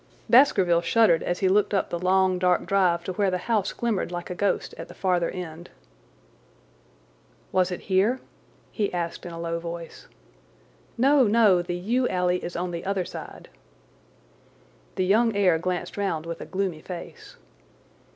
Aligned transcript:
Baskerville 0.31 0.81
shuddered 0.81 1.21
as 1.21 1.41
he 1.41 1.47
looked 1.47 1.75
up 1.75 1.91
the 1.91 1.99
long, 1.99 2.39
dark 2.39 2.65
drive 2.65 3.03
to 3.03 3.13
where 3.13 3.29
the 3.29 3.37
house 3.37 3.71
glimmered 3.71 4.11
like 4.11 4.31
a 4.31 4.33
ghost 4.33 4.73
at 4.75 4.87
the 4.87 4.95
farther 4.95 5.29
end. 5.29 5.69
"Was 7.51 7.69
it 7.69 7.81
here?" 7.81 8.19
he 8.71 8.91
asked 8.95 9.27
in 9.27 9.31
a 9.31 9.39
low 9.39 9.59
voice. 9.59 10.07
"No, 10.97 11.25
no, 11.27 11.61
the 11.61 11.75
yew 11.75 12.07
alley 12.07 12.43
is 12.43 12.55
on 12.55 12.71
the 12.71 12.83
other 12.83 13.05
side." 13.05 13.47
The 14.95 15.05
young 15.05 15.35
heir 15.35 15.59
glanced 15.59 15.97
round 15.97 16.25
with 16.25 16.41
a 16.41 16.47
gloomy 16.47 16.81
face. 16.81 17.37